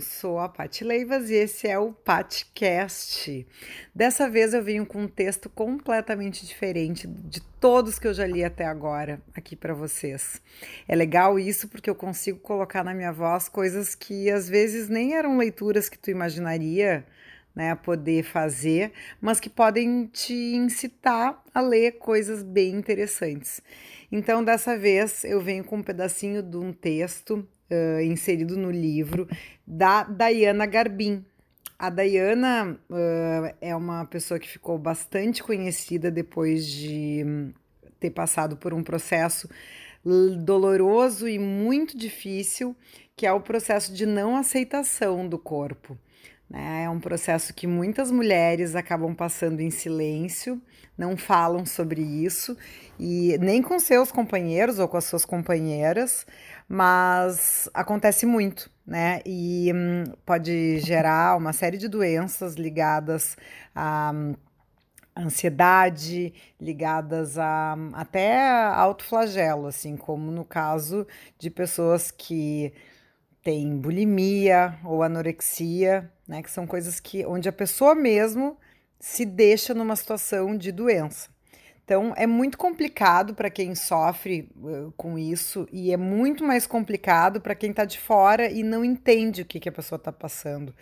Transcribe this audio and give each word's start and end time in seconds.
eu 0.00 0.02
sou 0.02 0.38
a 0.38 0.48
Pati 0.48 0.82
Leivas 0.82 1.28
e 1.28 1.34
esse 1.34 1.68
é 1.68 1.78
o 1.78 1.92
Patcast. 1.92 3.46
Dessa 3.94 4.30
vez 4.30 4.54
eu 4.54 4.64
venho 4.64 4.86
com 4.86 5.02
um 5.02 5.06
texto 5.06 5.50
completamente 5.50 6.46
diferente 6.46 7.06
de 7.06 7.42
todos 7.60 7.98
que 7.98 8.08
eu 8.08 8.14
já 8.14 8.26
li 8.26 8.42
até 8.42 8.64
agora 8.64 9.20
aqui 9.34 9.54
para 9.54 9.74
vocês. 9.74 10.40
É 10.88 10.96
legal 10.96 11.38
isso 11.38 11.68
porque 11.68 11.90
eu 11.90 11.94
consigo 11.94 12.38
colocar 12.38 12.82
na 12.82 12.94
minha 12.94 13.12
voz 13.12 13.46
coisas 13.46 13.94
que 13.94 14.30
às 14.30 14.48
vezes 14.48 14.88
nem 14.88 15.14
eram 15.14 15.36
leituras 15.36 15.90
que 15.90 15.98
tu 15.98 16.10
imaginaria 16.10 17.04
né, 17.60 17.74
poder 17.74 18.22
fazer, 18.22 18.90
mas 19.20 19.38
que 19.38 19.50
podem 19.50 20.06
te 20.06 20.32
incitar 20.32 21.44
a 21.54 21.60
ler 21.60 21.98
coisas 21.98 22.42
bem 22.42 22.70
interessantes. 22.70 23.60
Então, 24.10 24.42
dessa 24.42 24.78
vez, 24.78 25.24
eu 25.24 25.42
venho 25.42 25.62
com 25.62 25.76
um 25.76 25.82
pedacinho 25.82 26.42
de 26.42 26.56
um 26.56 26.72
texto 26.72 27.46
uh, 27.70 28.00
inserido 28.00 28.56
no 28.56 28.70
livro 28.70 29.28
da 29.66 30.04
Diana 30.04 30.64
Garbin. 30.64 31.22
A 31.78 31.90
Diana 31.90 32.78
uh, 32.88 33.54
é 33.60 33.76
uma 33.76 34.06
pessoa 34.06 34.40
que 34.40 34.48
ficou 34.48 34.78
bastante 34.78 35.42
conhecida 35.42 36.10
depois 36.10 36.66
de 36.66 37.22
hum, 37.26 37.52
ter 37.98 38.10
passado 38.10 38.56
por 38.56 38.72
um 38.72 38.82
processo 38.82 39.50
doloroso 40.42 41.28
e 41.28 41.38
muito 41.38 41.94
difícil, 41.94 42.74
que 43.14 43.26
é 43.26 43.32
o 43.34 43.40
processo 43.42 43.92
de 43.92 44.06
não 44.06 44.34
aceitação 44.34 45.28
do 45.28 45.38
corpo. 45.38 45.98
Né? 46.50 46.82
É 46.84 46.90
um 46.90 46.98
processo 46.98 47.54
que 47.54 47.66
muitas 47.66 48.10
mulheres 48.10 48.74
acabam 48.74 49.14
passando 49.14 49.60
em 49.60 49.70
silêncio, 49.70 50.60
não 50.98 51.16
falam 51.16 51.64
sobre 51.64 52.02
isso, 52.02 52.56
e 52.98 53.38
nem 53.38 53.62
com 53.62 53.78
seus 53.78 54.10
companheiros 54.10 54.80
ou 54.80 54.88
com 54.88 54.96
as 54.96 55.04
suas 55.04 55.24
companheiras, 55.24 56.26
mas 56.68 57.70
acontece 57.72 58.26
muito, 58.26 58.68
né? 58.84 59.20
E 59.24 59.72
hum, 59.72 60.04
pode 60.26 60.78
gerar 60.80 61.36
uma 61.36 61.52
série 61.52 61.78
de 61.78 61.88
doenças 61.88 62.54
ligadas 62.56 63.36
a 63.74 64.10
hum, 64.12 64.34
ansiedade, 65.16 66.34
ligadas 66.60 67.38
a 67.38 67.76
até 67.94 68.42
autoflagelo, 68.74 69.66
assim, 69.66 69.96
como 69.96 70.30
no 70.30 70.44
caso 70.44 71.06
de 71.38 71.50
pessoas 71.50 72.10
que 72.10 72.72
têm 73.42 73.78
bulimia 73.78 74.78
ou 74.84 75.02
anorexia, 75.02 76.10
né, 76.30 76.42
que 76.44 76.50
são 76.50 76.64
coisas 76.64 77.00
que 77.00 77.26
onde 77.26 77.48
a 77.48 77.52
pessoa 77.52 77.92
mesmo 77.92 78.56
se 79.00 79.24
deixa 79.24 79.74
numa 79.74 79.96
situação 79.96 80.56
de 80.56 80.70
doença. 80.70 81.28
Então, 81.84 82.14
é 82.16 82.24
muito 82.24 82.56
complicado 82.56 83.34
para 83.34 83.50
quem 83.50 83.74
sofre 83.74 84.48
uh, 84.56 84.92
com 84.96 85.18
isso 85.18 85.66
e 85.72 85.92
é 85.92 85.96
muito 85.96 86.44
mais 86.44 86.68
complicado 86.68 87.40
para 87.40 87.52
quem 87.52 87.70
está 87.70 87.84
de 87.84 87.98
fora 87.98 88.48
e 88.48 88.62
não 88.62 88.84
entende 88.84 89.42
o 89.42 89.44
que, 89.44 89.58
que 89.58 89.68
a 89.68 89.72
pessoa 89.72 89.96
está 89.96 90.12
passando. 90.12 90.72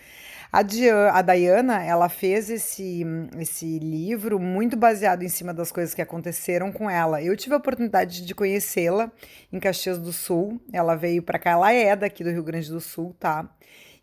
A, 0.52 0.60
Diana, 0.60 1.12
a 1.12 1.22
Diana, 1.22 1.82
ela 1.82 2.10
fez 2.10 2.50
esse, 2.50 3.06
esse 3.38 3.78
livro 3.78 4.38
muito 4.38 4.76
baseado 4.76 5.22
em 5.22 5.30
cima 5.30 5.54
das 5.54 5.72
coisas 5.72 5.94
que 5.94 6.02
aconteceram 6.02 6.70
com 6.70 6.90
ela. 6.90 7.22
Eu 7.22 7.34
tive 7.38 7.54
a 7.54 7.58
oportunidade 7.58 8.26
de 8.26 8.34
conhecê-la 8.34 9.10
em 9.50 9.58
Caxias 9.58 9.98
do 9.98 10.12
Sul. 10.12 10.60
Ela 10.70 10.94
veio 10.94 11.22
para 11.22 11.38
cá, 11.38 11.52
ela 11.52 11.72
é 11.72 11.96
daqui 11.96 12.22
do 12.22 12.30
Rio 12.30 12.44
Grande 12.44 12.70
do 12.70 12.82
Sul, 12.82 13.16
tá? 13.18 13.48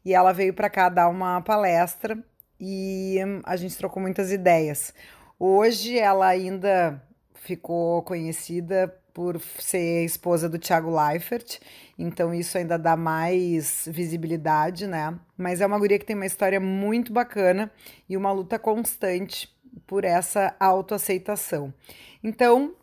E 0.05 0.13
ela 0.13 0.31
veio 0.31 0.53
para 0.53 0.69
cá 0.69 0.87
dar 0.87 1.09
uma 1.09 1.41
palestra 1.41 2.17
e 2.59 3.19
hum, 3.25 3.41
a 3.43 3.55
gente 3.55 3.75
trocou 3.75 4.01
muitas 4.01 4.31
ideias. 4.31 4.93
Hoje 5.39 5.97
ela 5.97 6.27
ainda 6.27 7.01
ficou 7.33 8.01
conhecida 8.03 8.93
por 9.13 9.39
ser 9.59 10.03
esposa 10.03 10.49
do 10.49 10.59
Thiago 10.59 10.89
Leifert, 10.89 11.59
então 11.97 12.33
isso 12.33 12.57
ainda 12.57 12.77
dá 12.77 12.97
mais 12.97 13.87
visibilidade, 13.89 14.85
né? 14.85 15.17
Mas 15.37 15.61
é 15.61 15.65
uma 15.65 15.79
guria 15.79 15.97
que 15.97 16.05
tem 16.05 16.15
uma 16.15 16.25
história 16.25 16.59
muito 16.59 17.13
bacana 17.13 17.71
e 18.09 18.17
uma 18.17 18.31
luta 18.31 18.59
constante 18.59 19.49
por 19.87 20.03
essa 20.03 20.53
autoaceitação. 20.59 21.73
Então, 22.21 22.75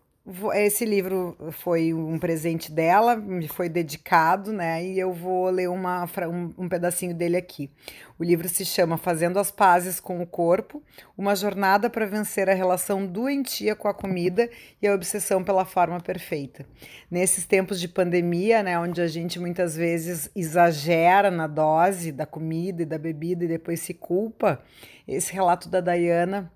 esse 0.54 0.84
livro 0.84 1.36
foi 1.50 1.92
um 1.92 2.16
presente 2.16 2.70
dela, 2.70 3.16
me 3.16 3.48
foi 3.48 3.68
dedicado, 3.68 4.52
né? 4.52 4.84
E 4.84 4.96
eu 4.96 5.12
vou 5.12 5.50
ler 5.50 5.68
uma, 5.68 6.08
um, 6.56 6.68
pedacinho 6.68 7.12
dele 7.12 7.36
aqui. 7.36 7.68
O 8.16 8.22
livro 8.22 8.48
se 8.48 8.64
chama 8.64 8.96
Fazendo 8.96 9.40
as 9.40 9.50
Pazes 9.50 9.98
com 9.98 10.22
o 10.22 10.26
Corpo: 10.26 10.80
Uma 11.18 11.34
Jornada 11.34 11.90
para 11.90 12.06
Vencer 12.06 12.48
a 12.48 12.54
Relação 12.54 13.04
Doentia 13.04 13.74
com 13.74 13.88
a 13.88 13.94
Comida 13.94 14.48
e 14.80 14.86
a 14.86 14.94
Obsessão 14.94 15.42
pela 15.42 15.64
Forma 15.64 15.98
Perfeita. 15.98 16.64
Nesses 17.10 17.44
tempos 17.44 17.80
de 17.80 17.88
pandemia, 17.88 18.62
né? 18.62 18.78
Onde 18.78 19.00
a 19.00 19.08
gente 19.08 19.40
muitas 19.40 19.74
vezes 19.74 20.30
exagera 20.36 21.32
na 21.32 21.48
dose 21.48 22.12
da 22.12 22.26
comida 22.26 22.82
e 22.82 22.86
da 22.86 22.96
bebida 22.96 23.44
e 23.44 23.48
depois 23.48 23.80
se 23.80 23.92
culpa, 23.92 24.62
esse 25.06 25.32
relato 25.32 25.68
da 25.68 25.80
Dayana 25.80 26.48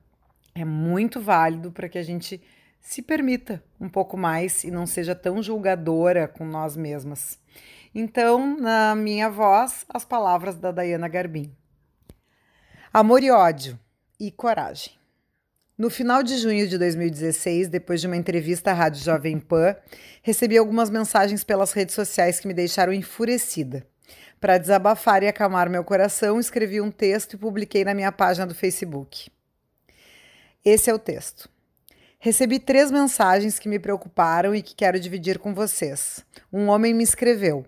é 0.55 0.65
muito 0.65 1.21
válido 1.21 1.73
para 1.73 1.89
que 1.89 1.99
a 1.99 2.03
gente 2.03 2.41
se 2.87 3.03
permita 3.03 3.61
um 3.81 3.89
pouco 3.89 4.17
mais 4.17 4.63
e 4.63 4.71
não 4.71 4.87
seja 4.87 5.13
tão 5.13 5.43
julgadora 5.43 6.29
com 6.29 6.47
nós 6.47 6.77
mesmas. 6.77 7.37
Então, 7.93 8.57
na 8.61 8.95
minha 8.95 9.29
voz, 9.29 9.85
as 9.89 10.05
palavras 10.05 10.55
da 10.55 10.71
Dayana 10.71 11.09
Garbim. 11.09 11.53
Amor 12.93 13.25
e 13.25 13.31
ódio 13.31 13.77
e 14.21 14.31
coragem. 14.31 14.93
No 15.77 15.91
final 15.91 16.23
de 16.23 16.39
junho 16.39 16.69
de 16.69 16.79
2016, 16.79 17.69
depois 17.69 18.01
de 18.01 18.07
uma 18.07 18.17
entrevista 18.17 18.71
à 18.71 18.75
Rádio 18.75 19.03
Jovem 19.03 19.41
Pan, 19.41 19.75
recebi 20.23 20.57
algumas 20.57 20.89
mensagens 20.89 21.43
pelas 21.43 21.73
redes 21.73 21.95
sociais 21.95 22.39
que 22.39 22.47
me 22.47 22.55
deixaram 22.55 22.93
enfurecida. 22.93 23.85
Para 24.41 24.59
desabafar 24.59 25.25
e 25.25 25.27
acalmar 25.27 25.69
meu 25.69 25.83
coração, 25.83 26.39
escrevi 26.39 26.81
um 26.81 26.93
texto 26.93 27.33
e 27.33 27.37
publiquei 27.37 27.85
na 27.85 27.95
minha 27.95 28.13
página 28.13 28.47
do 28.47 28.55
Facebook. 28.55 29.29
Esse 30.65 30.89
é 30.89 30.95
o 30.95 31.01
texto. 31.01 31.56
Recebi 32.27 32.59
três 32.59 32.91
mensagens 32.91 33.57
que 33.57 33.69
me 33.69 33.79
preocuparam 33.79 34.53
e 34.53 34.61
que 34.61 34.75
quero 34.75 34.99
dividir 34.99 35.39
com 35.39 35.55
vocês. 35.55 36.25
Um 36.53 36.67
homem 36.67 36.93
me 36.93 37.05
escreveu: 37.05 37.65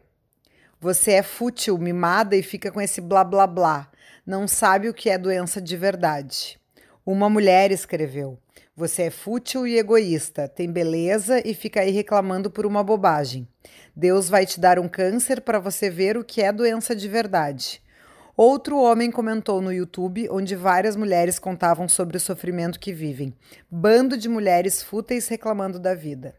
Você 0.80 1.12
é 1.12 1.22
fútil, 1.22 1.78
mimada 1.78 2.34
e 2.34 2.42
fica 2.42 2.68
com 2.72 2.80
esse 2.80 3.00
blá 3.00 3.22
blá 3.22 3.46
blá. 3.46 3.88
Não 4.26 4.48
sabe 4.48 4.88
o 4.88 4.92
que 4.92 5.10
é 5.10 5.16
doença 5.16 5.62
de 5.62 5.76
verdade. 5.76 6.58
Uma 7.06 7.30
mulher 7.30 7.70
escreveu: 7.70 8.36
Você 8.74 9.02
é 9.02 9.10
fútil 9.10 9.64
e 9.64 9.78
egoísta, 9.78 10.48
tem 10.48 10.68
beleza 10.68 11.40
e 11.44 11.54
fica 11.54 11.82
aí 11.82 11.92
reclamando 11.92 12.50
por 12.50 12.66
uma 12.66 12.82
bobagem. 12.82 13.46
Deus 13.94 14.28
vai 14.28 14.44
te 14.44 14.58
dar 14.58 14.80
um 14.80 14.88
câncer 14.88 15.40
para 15.40 15.60
você 15.60 15.88
ver 15.88 16.16
o 16.16 16.24
que 16.24 16.42
é 16.42 16.50
doença 16.50 16.96
de 16.96 17.06
verdade. 17.06 17.80
Outro 18.38 18.78
homem 18.78 19.10
comentou 19.10 19.60
no 19.60 19.72
YouTube, 19.72 20.28
onde 20.30 20.54
várias 20.54 20.94
mulheres 20.94 21.40
contavam 21.40 21.88
sobre 21.88 22.16
o 22.16 22.20
sofrimento 22.20 22.78
que 22.78 22.92
vivem. 22.92 23.34
Bando 23.68 24.16
de 24.16 24.28
mulheres 24.28 24.80
fúteis 24.80 25.26
reclamando 25.26 25.76
da 25.76 25.92
vida. 25.92 26.36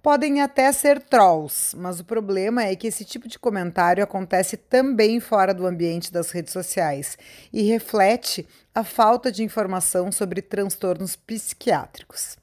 Podem 0.00 0.40
até 0.40 0.70
ser 0.70 1.02
trolls, 1.02 1.76
mas 1.76 1.98
o 1.98 2.04
problema 2.04 2.62
é 2.62 2.76
que 2.76 2.86
esse 2.86 3.04
tipo 3.04 3.26
de 3.26 3.40
comentário 3.40 4.04
acontece 4.04 4.56
também 4.56 5.18
fora 5.18 5.52
do 5.52 5.66
ambiente 5.66 6.12
das 6.12 6.30
redes 6.30 6.52
sociais 6.52 7.18
e 7.52 7.62
reflete 7.62 8.46
a 8.72 8.84
falta 8.84 9.32
de 9.32 9.42
informação 9.42 10.12
sobre 10.12 10.40
transtornos 10.40 11.16
psiquiátricos. 11.16 12.36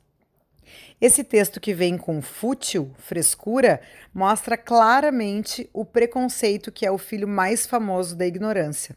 Esse 1.00 1.24
texto 1.24 1.60
que 1.60 1.74
vem 1.74 1.98
com 1.98 2.22
fútil, 2.22 2.92
frescura, 2.98 3.82
mostra 4.14 4.58
claramente 4.58 5.70
o 5.74 5.84
preconceito 5.84 6.72
que 6.72 6.86
é 6.86 6.92
o 6.92 6.98
filho 6.98 7.28
mais 7.28 7.66
famoso 7.66 8.16
da 8.16 8.26
ignorância. 8.26 8.96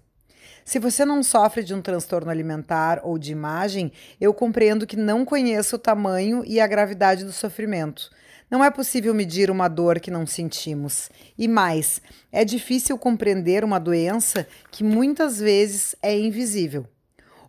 Se 0.65 0.81
você 0.81 1.05
não 1.05 1.23
sofre 1.23 1.63
de 1.63 1.73
um 1.73 1.81
transtorno 1.81 2.31
alimentar 2.31 3.01
ou 3.05 3.19
de 3.19 3.31
imagem, 3.31 3.93
eu 4.21 4.35
compreendo 4.35 4.87
que 4.87 4.97
não 4.97 5.25
conheça 5.25 5.77
o 5.77 5.79
tamanho 5.79 6.43
e 6.45 6.61
a 6.61 6.67
gravidade 6.67 7.25
do 7.25 7.33
sofrimento. 7.33 8.11
Não 8.51 8.65
é 8.65 8.71
possível 8.71 9.15
medir 9.15 9.51
uma 9.51 9.69
dor 9.69 10.01
que 10.01 10.11
não 10.11 10.27
sentimos. 10.27 11.11
E 11.37 11.49
mais, 11.49 12.01
é 12.33 12.45
difícil 12.45 12.97
compreender 12.99 13.65
uma 13.65 13.79
doença 13.79 14.47
que 14.71 14.85
muitas 14.85 15.39
vezes 15.39 15.97
é 16.03 16.17
invisível. 16.17 16.87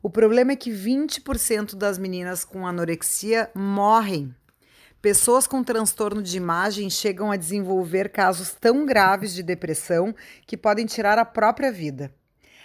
O 0.02 0.10
problema 0.10 0.52
é 0.52 0.56
que 0.56 0.72
20% 0.72 1.76
das 1.76 1.98
meninas 1.98 2.44
com 2.44 2.66
anorexia 2.66 3.50
morrem 3.56 4.34
Pessoas 5.00 5.46
com 5.46 5.64
transtorno 5.64 6.24
de 6.24 6.36
imagem 6.38 6.90
chegam 6.90 7.32
a 7.32 7.38
desenvolver 7.38 8.10
casos 8.10 8.56
tão 8.60 8.84
graves 8.84 9.32
de 9.32 9.44
depressão 9.44 10.14
que 10.46 10.58
podem 10.58 10.88
tirar 10.88 11.20
a 11.20 11.24
própria 11.24 11.72
vida. 11.72 12.12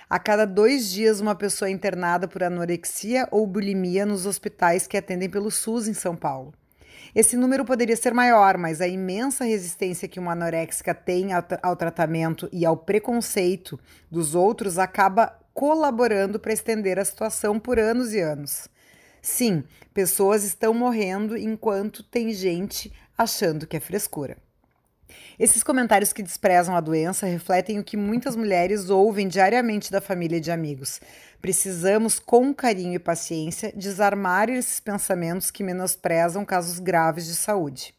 A 0.08 0.18
cada 0.18 0.46
dois 0.46 0.90
dias, 0.90 1.20
uma 1.20 1.34
pessoa 1.34 1.68
é 1.68 1.72
internada 1.72 2.26
por 2.26 2.42
anorexia 2.42 3.28
ou 3.30 3.46
bulimia 3.46 4.06
nos 4.06 4.24
hospitais 4.24 4.86
que 4.86 4.96
atendem 4.96 5.28
pelo 5.28 5.50
SUS 5.50 5.86
em 5.86 5.94
São 5.94 6.16
Paulo. 6.16 6.54
Esse 7.14 7.36
número 7.36 7.66
poderia 7.66 7.96
ser 7.96 8.14
maior, 8.14 8.56
mas 8.56 8.80
a 8.80 8.88
imensa 8.88 9.44
resistência 9.44 10.08
que 10.08 10.18
uma 10.18 10.32
anoréxica 10.32 10.94
tem 10.94 11.34
ao, 11.34 11.44
ao 11.62 11.76
tratamento 11.76 12.48
e 12.50 12.64
ao 12.64 12.76
preconceito 12.76 13.78
dos 14.10 14.34
outros 14.34 14.78
acaba 14.78 15.38
colaborando 15.54 16.38
para 16.38 16.52
estender 16.52 16.98
a 16.98 17.04
situação 17.04 17.58
por 17.58 17.78
anos 17.78 18.12
e 18.12 18.20
anos. 18.20 18.68
Sim, 19.20 19.62
pessoas 19.94 20.44
estão 20.44 20.74
morrendo 20.74 21.36
enquanto 21.36 22.02
tem 22.02 22.32
gente 22.32 22.92
achando 23.16 23.66
que 23.66 23.76
é 23.76 23.80
frescura. 23.80 24.36
Esses 25.38 25.62
comentários 25.62 26.12
que 26.12 26.22
desprezam 26.22 26.76
a 26.76 26.80
doença 26.80 27.26
refletem 27.26 27.78
o 27.78 27.84
que 27.84 27.96
muitas 27.96 28.34
mulheres 28.34 28.90
ouvem 28.90 29.28
diariamente 29.28 29.90
da 29.90 30.00
família 30.00 30.36
e 30.36 30.40
de 30.40 30.50
amigos. 30.50 31.00
Precisamos, 31.40 32.18
com 32.18 32.54
carinho 32.54 32.94
e 32.94 32.98
paciência, 32.98 33.72
desarmar 33.74 34.48
esses 34.48 34.80
pensamentos 34.80 35.50
que 35.50 35.62
menosprezam 35.62 36.44
casos 36.44 36.78
graves 36.78 37.26
de 37.26 37.34
saúde. 37.34 37.94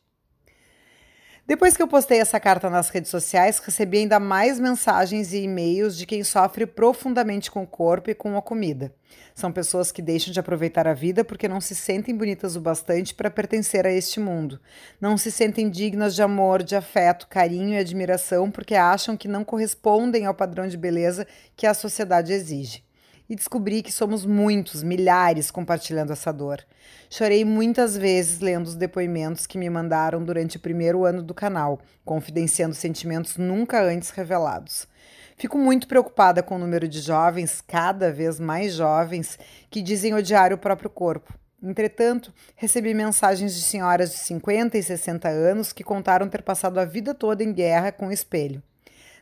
Depois 1.46 1.76
que 1.76 1.84
eu 1.84 1.90
postei 1.90 2.20
essa 2.20 2.40
carta 2.40 2.70
nas 2.70 2.88
redes 2.88 3.12
sociais, 3.12 3.60
recebi 3.60 3.98
ainda 3.98 4.18
mais 4.18 4.62
mensagens 4.62 5.34
e 5.34 5.40
e-mails 5.40 5.98
de 5.98 6.06
quem 6.06 6.24
sofre 6.24 6.66
profundamente 6.66 7.52
com 7.52 7.64
o 7.64 7.68
corpo 7.68 8.10
e 8.10 8.16
com 8.16 8.38
a 8.38 8.42
comida. 8.42 8.96
São 9.36 9.52
pessoas 9.52 9.92
que 9.92 10.02
deixam 10.02 10.32
de 10.32 10.40
aproveitar 10.40 10.88
a 10.88 10.94
vida 10.94 11.22
porque 11.26 11.50
não 11.50 11.60
se 11.60 11.76
sentem 11.76 12.16
bonitas 12.16 12.56
o 12.56 12.62
bastante 12.62 13.14
para 13.14 13.30
pertencer 13.30 13.86
a 13.86 13.92
este 13.92 14.22
mundo. 14.22 14.58
Não 15.02 15.18
se 15.18 15.30
sentem 15.30 15.70
dignas 15.70 16.16
de 16.16 16.22
amor, 16.22 16.64
de 16.64 16.78
afeto, 16.78 17.28
carinho 17.28 17.74
e 17.74 17.78
admiração 17.78 18.50
porque 18.50 18.74
acham 18.74 19.18
que 19.18 19.28
não 19.28 19.44
correspondem 19.44 20.26
ao 20.26 20.34
padrão 20.34 20.66
de 20.66 20.78
beleza 20.78 21.28
que 21.58 21.68
a 21.68 21.74
sociedade 21.74 22.32
exige 22.32 22.86
e 23.34 23.36
descobri 23.36 23.82
que 23.82 23.92
somos 23.92 24.28
muitos, 24.28 24.84
milhares, 24.84 25.50
compartilhando 25.50 26.14
essa 26.14 26.32
dor. 26.32 26.64
Chorei 27.10 27.44
muitas 27.44 27.98
vezes 27.98 28.40
lendo 28.40 28.68
os 28.68 28.76
depoimentos 28.76 29.48
que 29.48 29.58
me 29.58 29.68
mandaram 29.72 30.24
durante 30.24 30.58
o 30.58 30.60
primeiro 30.60 31.04
ano 31.04 31.24
do 31.24 31.34
canal, 31.34 31.80
confidenciando 32.06 32.76
sentimentos 32.76 33.36
nunca 33.36 33.82
antes 33.82 34.12
revelados. 34.12 34.88
Fico 35.36 35.58
muito 35.58 35.88
preocupada 35.88 36.44
com 36.44 36.58
o 36.58 36.60
número 36.60 36.88
de 36.88 37.02
jovens, 37.02 37.60
cada 37.60 38.12
vez 38.12 38.40
mais 38.40 38.76
jovens, 38.76 39.40
que 39.72 39.82
dizem 39.82 40.14
odiar 40.14 40.54
o 40.54 40.58
próprio 40.58 40.92
corpo. 40.92 41.34
Entretanto, 41.62 42.32
recebi 42.56 42.94
mensagens 42.94 43.56
de 43.56 43.64
senhoras 43.64 44.12
de 44.12 44.18
50 44.18 44.78
e 44.78 44.84
60 44.84 45.28
anos 45.28 45.74
que 45.74 45.84
contaram 45.84 46.30
ter 46.30 46.44
passado 46.44 46.80
a 46.80 46.86
vida 46.86 47.16
toda 47.16 47.44
em 47.44 47.52
guerra 47.52 47.92
com 47.92 48.08
o 48.08 48.12
espelho. 48.12 48.62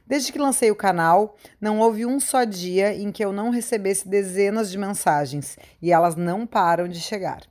Desde 0.05 0.31
que 0.31 0.39
lancei 0.39 0.69
o 0.71 0.75
canal, 0.75 1.37
não 1.59 1.79
houve 1.79 2.05
um 2.05 2.19
só 2.19 2.43
dia 2.43 2.93
em 2.93 3.11
que 3.11 3.23
eu 3.23 3.31
não 3.31 3.49
recebesse 3.49 4.07
dezenas 4.07 4.69
de 4.69 4.77
mensagens 4.77 5.57
e 5.81 5.91
elas 5.91 6.15
não 6.15 6.45
param 6.45 6.87
de 6.87 6.99
chegar. 6.99 7.41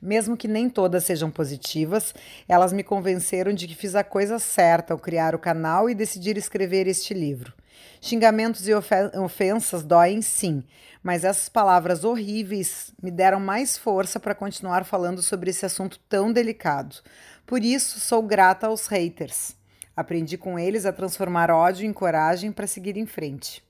Mesmo 0.00 0.36
que 0.36 0.46
nem 0.46 0.68
todas 0.68 1.04
sejam 1.04 1.30
positivas, 1.30 2.14
elas 2.48 2.72
me 2.72 2.84
convenceram 2.84 3.52
de 3.52 3.66
que 3.66 3.74
fiz 3.74 3.94
a 3.94 4.04
coisa 4.04 4.38
certa 4.38 4.92
ao 4.92 4.98
criar 4.98 5.34
o 5.34 5.38
canal 5.38 5.88
e 5.88 5.94
decidir 5.94 6.36
escrever 6.36 6.86
este 6.86 7.14
livro. 7.14 7.52
Xingamentos 8.00 8.68
e 8.68 8.74
ofensas 8.74 9.82
doem 9.82 10.22
sim, 10.22 10.62
mas 11.02 11.24
essas 11.24 11.48
palavras 11.48 12.04
horríveis 12.04 12.92
me 13.02 13.10
deram 13.10 13.40
mais 13.40 13.76
força 13.76 14.20
para 14.20 14.34
continuar 14.34 14.84
falando 14.84 15.22
sobre 15.22 15.50
esse 15.50 15.66
assunto 15.66 15.98
tão 16.08 16.32
delicado. 16.32 16.96
Por 17.46 17.64
isso, 17.64 17.98
sou 17.98 18.22
grata 18.22 18.66
aos 18.66 18.86
haters. 18.86 19.55
Aprendi 19.96 20.36
com 20.36 20.58
eles 20.58 20.84
a 20.84 20.92
transformar 20.92 21.50
ódio 21.50 21.86
em 21.86 21.92
coragem 21.92 22.52
para 22.52 22.66
seguir 22.66 22.98
em 22.98 23.06
frente. 23.06 23.64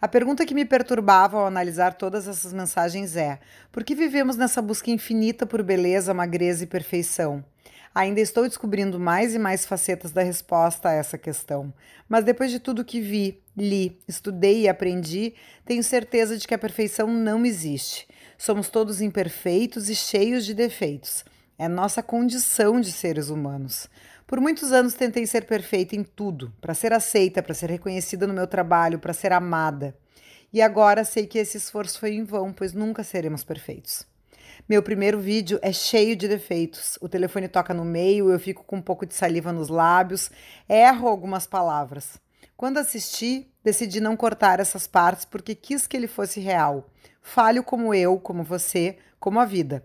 A 0.00 0.08
pergunta 0.08 0.46
que 0.46 0.54
me 0.54 0.64
perturbava 0.64 1.38
ao 1.38 1.46
analisar 1.46 1.92
todas 1.92 2.26
essas 2.26 2.52
mensagens 2.54 3.16
é: 3.16 3.38
por 3.70 3.84
que 3.84 3.94
vivemos 3.94 4.36
nessa 4.36 4.62
busca 4.62 4.90
infinita 4.90 5.44
por 5.44 5.62
beleza, 5.62 6.14
magreza 6.14 6.64
e 6.64 6.66
perfeição? 6.66 7.44
Ainda 7.94 8.20
estou 8.20 8.46
descobrindo 8.46 9.00
mais 9.00 9.34
e 9.34 9.38
mais 9.38 9.66
facetas 9.66 10.12
da 10.12 10.22
resposta 10.22 10.88
a 10.88 10.92
essa 10.92 11.18
questão, 11.18 11.74
mas 12.08 12.24
depois 12.24 12.50
de 12.50 12.60
tudo 12.60 12.84
que 12.84 13.00
vi, 13.00 13.42
li, 13.56 13.98
estudei 14.06 14.62
e 14.62 14.68
aprendi, 14.68 15.34
tenho 15.66 15.82
certeza 15.82 16.38
de 16.38 16.46
que 16.46 16.54
a 16.54 16.58
perfeição 16.58 17.08
não 17.08 17.44
existe. 17.44 18.06
Somos 18.38 18.70
todos 18.70 19.00
imperfeitos 19.00 19.90
e 19.90 19.96
cheios 19.96 20.46
de 20.46 20.54
defeitos. 20.54 21.24
É 21.58 21.68
nossa 21.68 22.02
condição 22.02 22.80
de 22.80 22.90
seres 22.92 23.28
humanos. 23.28 23.86
Por 24.30 24.40
muitos 24.40 24.70
anos 24.70 24.94
tentei 24.94 25.26
ser 25.26 25.44
perfeita 25.44 25.96
em 25.96 26.04
tudo, 26.04 26.52
para 26.60 26.72
ser 26.72 26.92
aceita, 26.92 27.42
para 27.42 27.52
ser 27.52 27.68
reconhecida 27.68 28.28
no 28.28 28.32
meu 28.32 28.46
trabalho, 28.46 29.00
para 29.00 29.12
ser 29.12 29.32
amada. 29.32 29.92
E 30.52 30.62
agora 30.62 31.04
sei 31.04 31.26
que 31.26 31.36
esse 31.36 31.56
esforço 31.56 31.98
foi 31.98 32.14
em 32.14 32.22
vão, 32.22 32.52
pois 32.52 32.72
nunca 32.72 33.02
seremos 33.02 33.42
perfeitos. 33.42 34.06
Meu 34.68 34.84
primeiro 34.84 35.18
vídeo 35.18 35.58
é 35.62 35.72
cheio 35.72 36.14
de 36.14 36.28
defeitos. 36.28 36.96
O 37.00 37.08
telefone 37.08 37.48
toca 37.48 37.74
no 37.74 37.84
meio, 37.84 38.30
eu 38.30 38.38
fico 38.38 38.62
com 38.62 38.76
um 38.76 38.80
pouco 38.80 39.04
de 39.04 39.14
saliva 39.14 39.52
nos 39.52 39.68
lábios, 39.68 40.30
erro 40.68 41.08
algumas 41.08 41.48
palavras. 41.48 42.16
Quando 42.56 42.78
assisti, 42.78 43.50
decidi 43.64 44.00
não 44.00 44.16
cortar 44.16 44.60
essas 44.60 44.86
partes 44.86 45.24
porque 45.24 45.56
quis 45.56 45.88
que 45.88 45.96
ele 45.96 46.06
fosse 46.06 46.38
real. 46.38 46.88
Falho 47.20 47.64
como 47.64 47.92
eu, 47.92 48.16
como 48.16 48.44
você, 48.44 48.96
como 49.18 49.40
a 49.40 49.44
vida. 49.44 49.84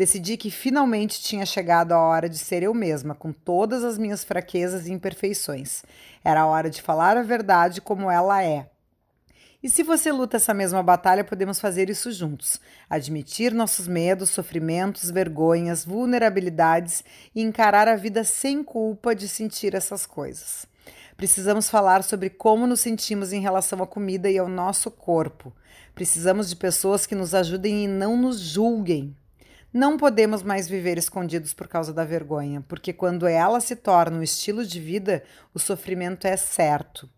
Decidi 0.00 0.38
que 0.38 0.50
finalmente 0.50 1.20
tinha 1.20 1.44
chegado 1.44 1.92
a 1.92 1.98
hora 1.98 2.26
de 2.26 2.38
ser 2.38 2.62
eu 2.62 2.72
mesma, 2.72 3.14
com 3.14 3.34
todas 3.34 3.84
as 3.84 3.98
minhas 3.98 4.24
fraquezas 4.24 4.86
e 4.86 4.92
imperfeições. 4.92 5.82
Era 6.24 6.40
a 6.40 6.46
hora 6.46 6.70
de 6.70 6.80
falar 6.80 7.18
a 7.18 7.22
verdade 7.22 7.82
como 7.82 8.10
ela 8.10 8.42
é. 8.42 8.70
E 9.62 9.68
se 9.68 9.82
você 9.82 10.10
luta 10.10 10.38
essa 10.38 10.54
mesma 10.54 10.82
batalha, 10.82 11.22
podemos 11.22 11.60
fazer 11.60 11.90
isso 11.90 12.10
juntos. 12.12 12.58
Admitir 12.88 13.52
nossos 13.52 13.86
medos, 13.86 14.30
sofrimentos, 14.30 15.10
vergonhas, 15.10 15.84
vulnerabilidades 15.84 17.04
e 17.34 17.42
encarar 17.42 17.86
a 17.86 17.94
vida 17.94 18.24
sem 18.24 18.64
culpa 18.64 19.14
de 19.14 19.28
sentir 19.28 19.74
essas 19.74 20.06
coisas. 20.06 20.64
Precisamos 21.14 21.68
falar 21.68 22.02
sobre 22.04 22.30
como 22.30 22.66
nos 22.66 22.80
sentimos 22.80 23.34
em 23.34 23.42
relação 23.42 23.82
à 23.82 23.86
comida 23.86 24.30
e 24.30 24.38
ao 24.38 24.48
nosso 24.48 24.90
corpo. 24.90 25.52
Precisamos 25.94 26.48
de 26.48 26.56
pessoas 26.56 27.04
que 27.04 27.14
nos 27.14 27.34
ajudem 27.34 27.84
e 27.84 27.86
não 27.86 28.16
nos 28.16 28.40
julguem. 28.40 29.14
Não 29.72 29.96
podemos 29.96 30.42
mais 30.42 30.68
viver 30.68 30.98
escondidos 30.98 31.54
por 31.54 31.68
causa 31.68 31.92
da 31.92 32.04
vergonha, 32.04 32.64
porque 32.66 32.92
quando 32.92 33.26
ela 33.26 33.60
se 33.60 33.76
torna 33.76 34.18
um 34.18 34.22
estilo 34.22 34.66
de 34.66 34.80
vida, 34.80 35.22
o 35.54 35.60
sofrimento 35.60 36.26
é 36.26 36.36
certo. 36.36 37.08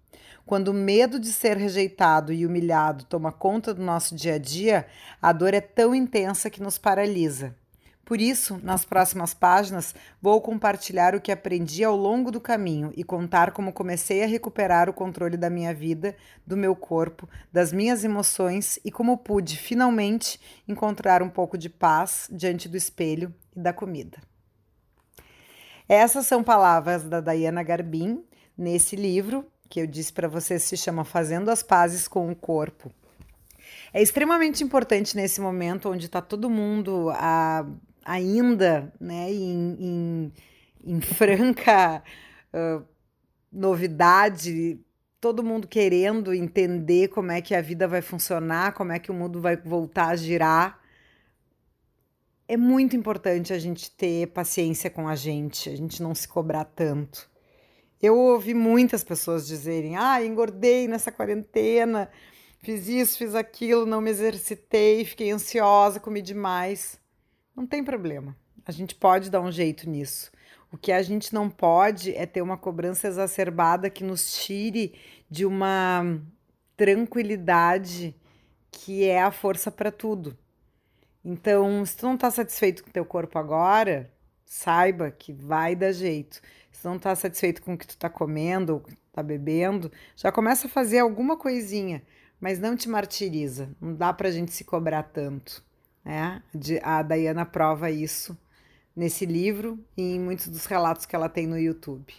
Quando 0.45 0.69
o 0.69 0.75
medo 0.75 1.19
de 1.19 1.33
ser 1.33 1.57
rejeitado 1.57 2.31
e 2.31 2.45
humilhado 2.45 3.05
toma 3.05 3.33
conta 3.33 3.73
do 3.73 3.83
nosso 3.83 4.15
dia 4.15 4.35
a 4.35 4.39
dia, 4.39 4.87
a 5.21 5.33
dor 5.33 5.55
é 5.55 5.63
tão 5.63 5.95
intensa 5.95 6.51
que 6.51 6.63
nos 6.63 6.77
paralisa. 6.77 7.57
Por 8.05 8.21
isso, 8.21 8.61
nas 8.63 8.85
próximas 8.85 9.33
páginas, 9.33 9.95
vou 10.21 10.41
compartilhar 10.41 11.15
o 11.15 11.21
que 11.21 11.31
aprendi 11.31 11.85
ao 11.85 11.97
longo 11.97 12.31
do 12.31 12.41
caminho 12.41 12.93
e 12.97 13.05
contar 13.05 13.53
como 13.53 13.73
comecei 13.73 14.23
a 14.23 14.27
recuperar 14.27 14.91
o 14.91 14.93
controle 14.93 15.37
da 15.37 15.49
minha 15.49 15.73
vida, 15.73 16.17
do 16.47 16.57
meu 16.57 16.75
corpo, 16.75 17.29
das 17.53 17.73
minhas 17.73 18.05
emoções 18.05 18.79
e 18.85 18.91
como 18.91 19.19
pude 19.19 19.57
finalmente 19.57 20.41
encontrar 20.67 21.23
um 21.23 21.31
pouco 21.31 21.57
de 21.57 21.71
paz 21.71 22.29
diante 22.31 22.69
do 22.69 22.77
espelho 22.77 23.33
e 23.57 23.61
da 23.61 23.73
comida. 23.73 24.19
Essas 25.89 26.27
são 26.27 26.43
palavras 26.43 27.05
da 27.05 27.21
Diana 27.21 27.63
Garbin 27.63 28.25
nesse 28.57 28.97
livro 28.97 29.47
que 29.73 29.81
eu 29.81 29.87
disse 29.87 30.13
para 30.13 30.29
vocês 30.29 30.63
se 30.65 30.77
chama 30.77 31.03
Fazendo 31.03 31.51
as 31.51 31.63
Pazes 31.63 32.07
com 32.07 32.31
o 32.31 32.37
Corpo. 32.37 32.93
É 33.91 34.03
extremamente 34.03 34.63
importante 34.63 35.17
nesse 35.17 35.41
momento 35.41 35.89
onde 35.89 36.05
está 36.05 36.21
todo 36.21 36.51
mundo 36.51 37.09
a 37.15 37.65
ainda 38.05 38.93
né, 39.01 39.33
em, 39.33 39.77
em, 39.81 40.33
em 40.85 41.01
franca 41.01 42.03
uh, 42.53 42.85
novidade, 43.53 44.81
todo 45.21 45.43
mundo 45.43 45.69
querendo 45.69 46.35
entender 46.35 47.09
como 47.09 47.31
é 47.31 47.41
que 47.41 47.55
a 47.55 47.61
vida 47.61 47.87
vai 47.87 48.03
funcionar, 48.03 48.73
como 48.73 48.93
é 48.93 48.99
que 48.99 49.11
o 49.11 49.15
mundo 49.15 49.41
vai 49.41 49.57
voltar 49.57 50.09
a 50.09 50.17
girar. 50.17 50.81
É 52.49 52.57
muito 52.57 52.97
importante 52.97 53.53
a 53.53 53.59
gente 53.59 53.91
ter 53.91 54.29
paciência 54.29 54.91
com 54.91 55.07
a 55.07 55.15
gente, 55.15 55.71
a 55.71 55.77
gente 55.77 56.03
não 56.03 56.15
se 56.15 56.27
cobrar 56.27 56.65
tanto. 56.65 57.31
Eu 58.01 58.19
ouvi 58.19 58.53
muitas 58.53 59.05
pessoas 59.05 59.47
dizerem: 59.47 59.97
ah, 59.97 60.25
engordei 60.25 60.89
nessa 60.89 61.13
quarentena, 61.13 62.11
fiz 62.59 62.89
isso, 62.89 63.17
fiz 63.17 63.35
aquilo, 63.35 63.87
não 63.87 64.01
me 64.01 64.11
exercitei, 64.11 65.05
fiquei 65.05 65.31
ansiosa, 65.31 66.01
comi 66.01 66.21
demais. 66.21 67.01
Não 67.55 67.67
tem 67.67 67.85
problema. 67.85 68.37
A 68.65 68.73
gente 68.73 68.95
pode 68.95 69.31
dar 69.31 69.41
um 69.41 69.53
jeito 69.53 69.89
nisso. 69.89 70.31
O 70.71 70.79
que 70.79 70.91
a 70.91 71.03
gente 71.03 71.35
não 71.35 71.51
pode 71.51 72.15
é 72.15 72.25
ter 72.25 72.41
uma 72.41 72.57
cobrança 72.57 73.09
exacerbada 73.09 73.91
que 73.91 74.03
nos 74.03 74.43
tire 74.43 74.95
de 75.29 75.45
uma 75.45 76.19
tranquilidade 76.77 78.17
que 78.71 79.05
é 79.05 79.23
a 79.23 79.31
força 79.31 79.71
para 79.71 79.93
tudo. 79.93 80.37
Então, 81.25 81.85
se 81.85 81.97
tu 81.97 82.07
não 82.07 82.15
está 82.15 82.31
satisfeito 82.31 82.83
com 82.83 82.91
teu 82.91 83.05
corpo 83.05 83.39
agora, 83.39 84.11
saiba 84.45 85.11
que 85.11 85.33
vai 85.33 85.77
dar 85.77 85.93
jeito. 85.93 86.41
Se 86.71 86.85
não 86.85 86.97
está 86.97 87.15
satisfeito 87.15 87.63
com 87.63 87.75
o 87.75 87.79
que 87.79 87.87
tu 87.87 87.91
está 87.91 88.09
comendo 88.09 88.75
ou 88.75 88.83
está 89.09 89.23
bebendo, 89.23 89.93
já 90.17 90.33
começa 90.33 90.67
a 90.67 90.71
fazer 90.71 91.01
alguma 91.01 91.37
coisinha, 91.37 92.03
mas 92.41 92.59
não 92.59 92.75
te 92.75 92.89
martiriza. 92.89 93.71
Não 93.81 93.95
dá 93.95 94.13
para 94.13 94.29
a 94.29 94.33
gente 94.33 94.53
se 94.53 94.65
cobrar 94.65 95.03
tanto. 95.05 95.63
Né? 96.05 96.43
A 96.83 97.03
Dayana 97.03 97.45
prova 97.45 97.91
isso 97.91 98.37
nesse 98.95 99.25
livro 99.25 99.79
e 99.97 100.15
em 100.15 100.21
muitos 100.21 100.49
dos 100.49 100.67
relatos 100.67 101.07
que 101.07 101.17
ela 101.17 101.29
tem 101.29 101.47
no 101.47 101.59
YouTube. 101.59 102.13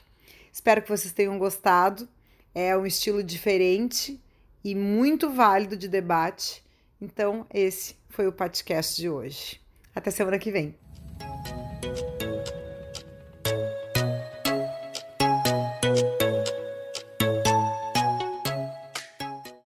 Espero 0.51 0.81
que 0.81 0.89
vocês 0.89 1.13
tenham 1.13 1.37
gostado. 1.37 2.07
É 2.53 2.75
um 2.77 2.85
estilo 2.85 3.23
diferente 3.23 4.21
e 4.63 4.75
muito 4.75 5.31
válido 5.31 5.75
de 5.75 5.87
debate. 5.87 6.63
Então, 7.01 7.45
esse 7.53 7.95
foi 8.09 8.27
o 8.27 8.31
podcast 8.31 8.95
de 8.95 9.09
hoje. 9.09 9.59
Até 9.95 10.11
semana 10.11 10.39
que 10.39 10.51
vem. 10.51 10.82